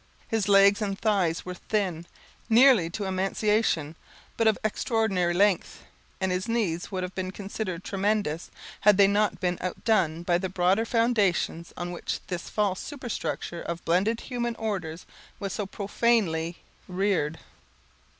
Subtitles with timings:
[0.27, 2.07] His legs and thighs were thin,
[2.49, 3.95] nearly to emaciation,
[4.35, 5.83] but of extraordinary length;
[6.19, 10.49] and his knees would have been considered tremendous, had they not been outdone by the
[10.49, 15.05] broader foundations on which this false superstructure of blended human orders
[15.39, 16.57] was so profanely
[16.87, 17.37] reared.